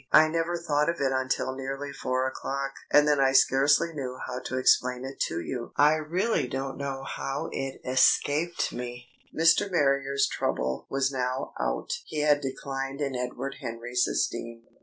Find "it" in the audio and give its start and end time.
0.99-1.11, 5.05-5.19, 7.51-7.79